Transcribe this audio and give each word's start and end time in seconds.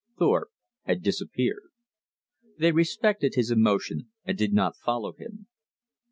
Thorpe 0.17 0.49
had 0.85 1.03
disappeared. 1.03 1.61
They 2.57 2.71
respected 2.71 3.35
his 3.35 3.51
emotion 3.51 4.09
and 4.25 4.35
did 4.35 4.51
not 4.51 4.75
follow 4.75 5.13
him. 5.13 5.45